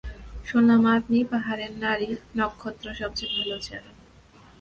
শুনলাম 0.45 0.81
আপনিই 0.95 1.25
পাহাড়ের 1.25 1.71
নারী-নক্ষত্র 1.77 2.85
সবচেয়ে 2.93 3.33
ভালো 3.37 3.57
জানেন। 3.59 3.95